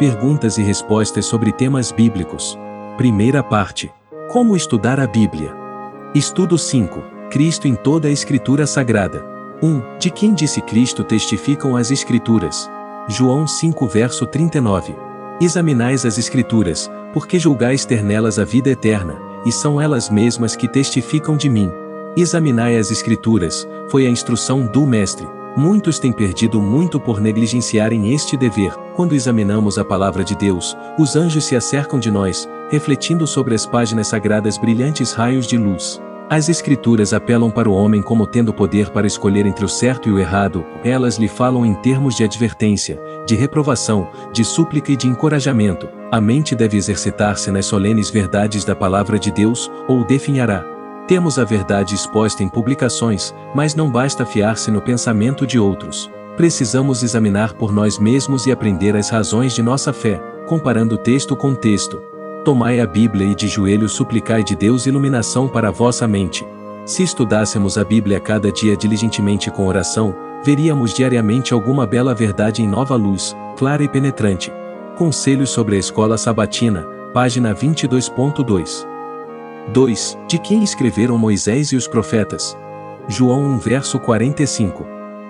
[0.00, 2.58] Perguntas e respostas sobre temas bíblicos.
[2.96, 3.92] Primeira parte.
[4.32, 5.54] Como estudar a Bíblia?
[6.14, 7.02] Estudo 5.
[7.30, 9.22] Cristo em toda a Escritura Sagrada.
[9.62, 9.98] 1.
[9.98, 12.66] De quem disse Cristo testificam as Escrituras?
[13.08, 14.96] João 5 verso 39.
[15.38, 20.66] Examinais as Escrituras, porque julgais ter nelas a vida eterna, e são elas mesmas que
[20.66, 21.70] testificam de mim.
[22.16, 25.28] Examinai as Escrituras, foi a instrução do Mestre.
[25.56, 28.72] Muitos têm perdido muito por negligenciarem este dever.
[28.94, 33.66] Quando examinamos a palavra de Deus, os anjos se acercam de nós, refletindo sobre as
[33.66, 36.00] páginas sagradas brilhantes raios de luz.
[36.32, 40.12] As Escrituras apelam para o homem como tendo poder para escolher entre o certo e
[40.12, 45.08] o errado, elas lhe falam em termos de advertência, de reprovação, de súplica e de
[45.08, 45.88] encorajamento.
[46.12, 50.79] A mente deve exercitar-se nas solenes verdades da palavra de Deus, ou definhará.
[51.10, 56.08] Temos a verdade exposta em publicações, mas não basta fiar-se no pensamento de outros.
[56.36, 61.52] Precisamos examinar por nós mesmos e aprender as razões de nossa fé, comparando texto com
[61.52, 62.00] texto,
[62.44, 66.46] Tomai a Bíblia e de joelhos suplicai de Deus iluminação para a vossa mente.
[66.86, 70.14] Se estudássemos a Bíblia cada dia diligentemente com oração,
[70.44, 74.52] veríamos diariamente alguma bela verdade em nova luz, clara e penetrante.
[74.96, 78.99] Conselhos sobre a Escola Sabatina, página 22.2.
[79.72, 80.18] 2.
[80.26, 82.56] De quem escreveram Moisés e os profetas?
[83.06, 84.84] João 1 verso 45.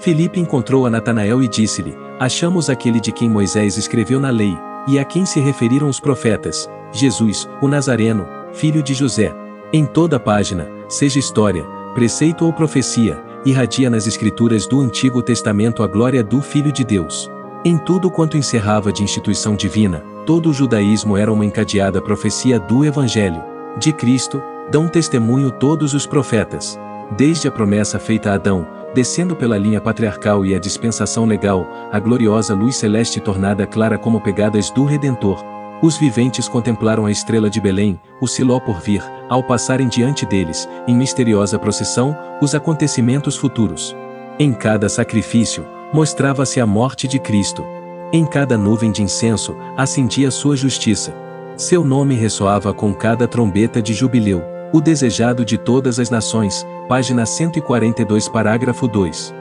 [0.00, 4.98] Filipe encontrou a Natanael e disse-lhe: Achamos aquele de quem Moisés escreveu na lei, e
[4.98, 9.32] a quem se referiram os profetas, Jesus, o Nazareno, filho de José.
[9.72, 15.86] Em toda página, seja história, preceito ou profecia, irradia nas escrituras do Antigo Testamento a
[15.86, 17.30] glória do Filho de Deus.
[17.64, 22.84] Em tudo quanto encerrava de instituição divina, todo o judaísmo era uma encadeada profecia do
[22.84, 23.53] Evangelho.
[23.76, 26.78] De Cristo, dão testemunho todos os profetas.
[27.16, 31.98] Desde a promessa feita a Adão, descendo pela linha patriarcal e a dispensação legal, a
[31.98, 35.44] gloriosa luz celeste tornada clara como pegadas do Redentor,
[35.82, 40.68] os viventes contemplaram a estrela de Belém, o Siló por vir, ao passarem diante deles,
[40.86, 43.94] em misteriosa procissão, os acontecimentos futuros.
[44.38, 47.64] Em cada sacrifício, mostrava-se a morte de Cristo.
[48.12, 51.23] Em cada nuvem de incenso, acendia sua justiça.
[51.56, 54.42] Seu nome ressoava com cada trombeta de jubileu,
[54.72, 59.32] o desejado de todas as nações, página 142, parágrafo 2.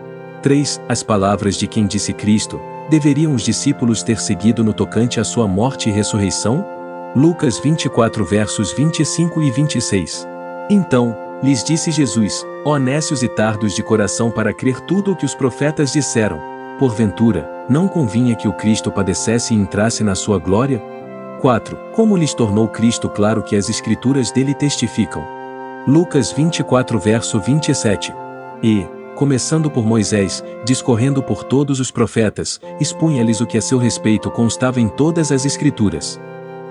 [0.44, 0.82] 3.
[0.88, 5.48] As palavras de quem disse Cristo, deveriam os discípulos ter seguido no tocante à sua
[5.48, 6.64] morte e ressurreição?
[7.16, 10.28] Lucas 24 versos 25 e 26.
[10.70, 12.46] Então, lhes disse Jesus,
[12.80, 16.40] nécios e tardos de coração para crer tudo o que os profetas disseram,
[16.78, 20.94] porventura, não convinha que o Cristo padecesse e entrasse na sua glória?
[21.44, 21.78] 4.
[21.94, 25.22] Como lhes tornou Cristo claro que as escrituras dele testificam?
[25.86, 28.14] Lucas 24 verso 27.
[28.64, 34.32] E, começando por Moisés, discorrendo por todos os profetas, expunha-lhes o que a seu respeito
[34.32, 36.18] constava em todas as Escrituras.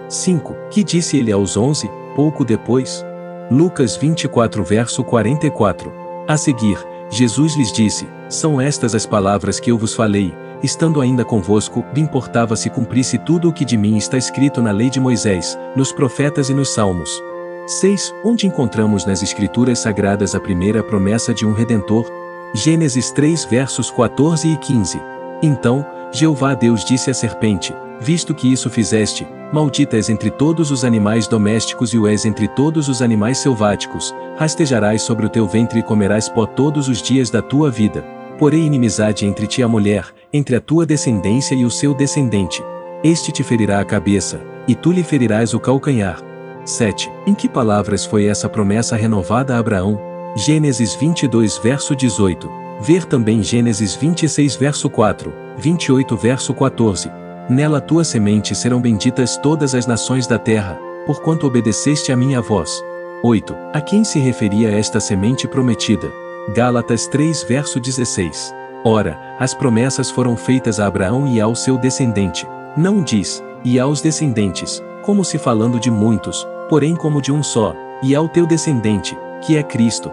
[0.09, 0.57] 5.
[0.71, 3.05] Que disse ele aos onze, pouco depois?
[3.51, 5.93] Lucas 24 verso 44.
[6.27, 6.79] A seguir,
[7.11, 12.57] Jesus lhes disse, São estas as palavras que eu vos falei, estando ainda convosco, importava
[12.57, 16.49] se cumprisse tudo o que de mim está escrito na lei de Moisés, nos profetas
[16.49, 17.11] e nos salmos.
[17.67, 18.15] 6.
[18.25, 22.07] Onde encontramos nas Escrituras Sagradas a primeira promessa de um Redentor,
[22.55, 25.01] Gênesis 3 versos 14 e 15.
[25.43, 30.85] Então, Jeová Deus disse à serpente: Visto que isso fizeste, maldita és entre todos os
[30.85, 35.79] animais domésticos e o és entre todos os animais selváticos, rastejarás sobre o teu ventre
[35.79, 38.22] e comerás pó todos os dias da tua vida.
[38.43, 42.61] Porém inimizade entre ti e a mulher, entre a tua descendência e o seu descendente.
[43.05, 46.21] Este te ferirá a cabeça, e tu lhe ferirás o calcanhar.
[46.65, 47.09] 7.
[47.25, 49.97] Em que palavras foi essa promessa renovada a Abraão?
[50.35, 52.51] Gênesis 22 verso 18.
[52.81, 57.13] Ver também Gênesis 26 verso 4, 28 verso 14.
[57.49, 62.83] Nela tua semente serão benditas todas as nações da terra, porquanto obedeceste a minha voz.
[63.23, 63.55] 8.
[63.73, 66.22] A quem se referia esta semente prometida?
[66.49, 68.53] Gálatas 3 verso 16.
[68.85, 72.47] Ora, as promessas foram feitas a Abraão e ao seu descendente.
[72.77, 77.77] Não diz, e aos descendentes, como se falando de muitos, porém como de um só,
[78.03, 79.17] e ao teu descendente,
[79.47, 80.11] que é Cristo.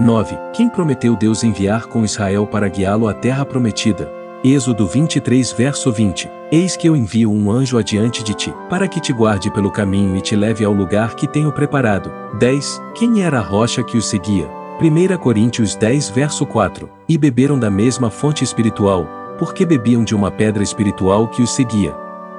[0.00, 0.38] 9.
[0.54, 4.10] Quem prometeu Deus enviar com Israel para guiá-lo à terra prometida?
[4.42, 6.30] Êxodo 23 verso 20.
[6.50, 10.16] Eis que eu envio um anjo adiante de ti, para que te guarde pelo caminho
[10.16, 12.10] e te leve ao lugar que tenho preparado.
[12.38, 12.80] 10.
[12.94, 14.55] Quem era a rocha que os seguia?
[14.78, 16.90] 1 Coríntios 10 verso 4.
[17.08, 19.08] E beberam da mesma fonte espiritual,
[19.38, 21.96] porque bebiam de uma pedra espiritual que os seguia.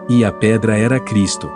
[0.07, 1.49] E a pedra era Cristo.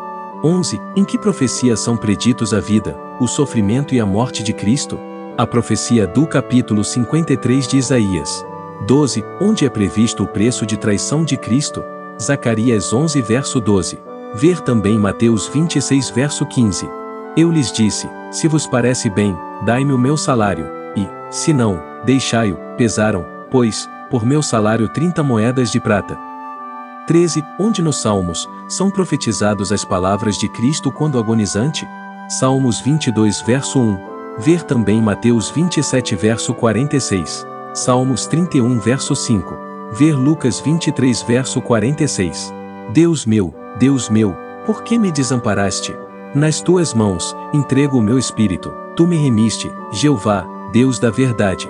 [0.44, 0.82] 11.
[0.96, 5.00] Em que profecia são preditos a vida, o sofrimento e a morte de Cristo?
[5.38, 8.44] A profecia do capítulo 53 de Isaías.
[8.88, 9.24] 12.
[9.40, 11.84] Onde é previsto o preço de traição de Cristo?
[12.20, 14.00] Zacarias 11 verso 12.
[14.34, 16.90] Ver também Mateus 26 verso 15.
[17.38, 20.66] Eu lhes disse: Se vos parece bem, dai-me o meu salário,
[20.96, 26.18] e, se não, deixai-o, pesaram, pois, por meu salário trinta moedas de prata.
[27.08, 27.44] 13.
[27.60, 31.88] Onde nos Salmos, são profetizados as palavras de Cristo quando agonizante?
[32.30, 33.98] Salmos 22 verso 1.
[34.38, 37.46] Ver também Mateus 27 verso 46.
[37.74, 39.58] Salmos 31 verso 5.
[39.92, 42.54] Ver Lucas 23 verso 46.
[42.94, 44.36] Deus meu, Deus meu,
[44.66, 45.96] por que me desamparaste?
[46.34, 51.68] Nas tuas mãos, entrego o meu espírito, tu me remiste, Jeová, Deus da verdade.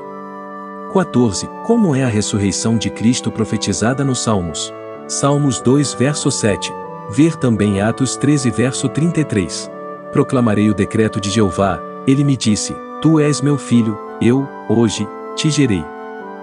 [0.91, 1.49] 14.
[1.65, 4.73] Como é a ressurreição de Cristo profetizada nos Salmos?
[5.07, 6.73] Salmos 2 verso 7.
[7.09, 9.71] Ver também Atos 13 verso 33.
[10.11, 15.49] Proclamarei o decreto de Jeová, ele me disse: Tu és meu filho, eu, hoje, te
[15.49, 15.85] gerei.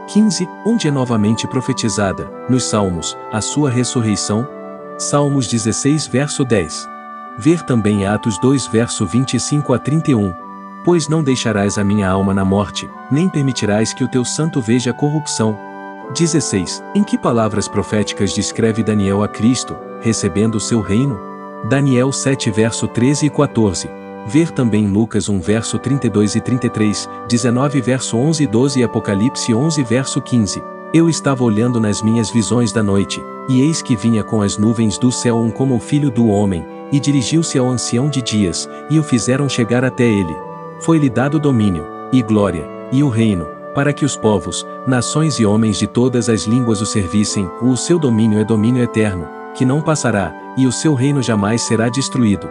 [0.06, 0.48] 15.
[0.64, 4.48] Onde é novamente profetizada, nos Salmos, a sua ressurreição?
[4.96, 6.88] Salmos 16 verso 10.
[7.36, 10.47] Ver também Atos 2 verso 25 a 31.
[10.84, 14.92] Pois não deixarás a minha alma na morte, nem permitirás que o teu santo veja
[14.92, 15.58] corrupção.
[16.14, 16.82] 16.
[16.94, 21.18] Em que palavras proféticas descreve Daniel a Cristo, recebendo o seu reino?
[21.68, 23.90] Daniel 7 verso 13 e 14.
[24.26, 29.54] Ver também Lucas 1 verso 32 e 33, 19 verso 11 e 12 e Apocalipse
[29.54, 30.62] 11 verso 15.
[30.94, 34.96] Eu estava olhando nas minhas visões da noite, e eis que vinha com as nuvens
[34.96, 38.98] do céu um como o filho do homem, e dirigiu-se ao ancião de dias, e
[38.98, 40.47] o fizeram chegar até ele.
[40.80, 45.78] Foi-lhe dado domínio, e glória, e o reino, para que os povos, nações e homens
[45.78, 50.34] de todas as línguas o servissem, o seu domínio é domínio eterno, que não passará,
[50.56, 52.48] e o seu reino jamais será destruído.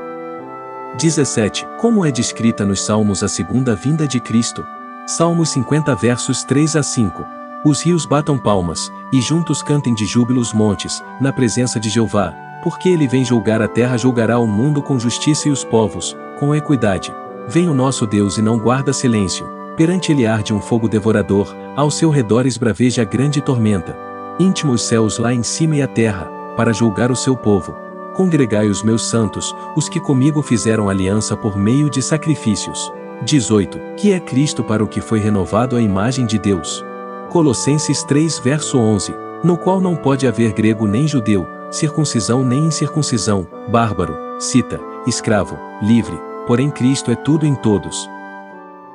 [0.98, 1.68] 17.
[1.80, 4.66] Como é descrita nos Salmos a segunda vinda de Cristo?
[5.06, 7.26] Salmos 50 versos 3 a 5.
[7.66, 12.34] Os rios batam palmas, e juntos cantem de júbilo os montes, na presença de Jeová,
[12.64, 16.56] porque ele vem julgar a terra, julgará o mundo com justiça e os povos, com
[16.56, 17.14] equidade.
[17.48, 19.48] Vem o nosso Deus e não guarda silêncio.
[19.78, 23.98] Perante ele arde um fogo devorador, ao seu redor esbraveja grande tormenta.
[24.38, 26.26] Íntimo os céus lá em cima e a terra,
[26.58, 27.74] para julgar o seu povo.
[28.16, 32.92] Congregai os meus santos, os que comigo fizeram aliança por meio de sacrifícios.
[33.24, 33.80] 18.
[33.96, 36.84] Que é Cristo para o que foi renovado a imagem de Deus.
[37.30, 43.48] Colossenses 3 verso 11, no qual não pode haver grego nem judeu, circuncisão nem incircuncisão,
[43.70, 48.10] bárbaro, cita, escravo, livre, porém Cristo é tudo em todos.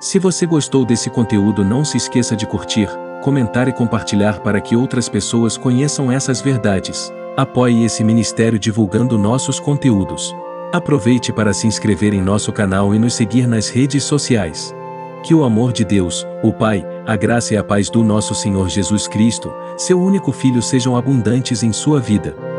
[0.00, 2.88] Se você gostou desse conteúdo, não se esqueça de curtir,
[3.22, 7.12] comentar e compartilhar para que outras pessoas conheçam essas verdades.
[7.36, 10.34] Apoie esse ministério divulgando nossos conteúdos.
[10.72, 14.74] Aproveite para se inscrever em nosso canal e nos seguir nas redes sociais.
[15.22, 18.68] Que o amor de Deus, o Pai, a graça e a paz do nosso Senhor
[18.68, 22.51] Jesus Cristo, seu único Filho sejam abundantes em sua vida.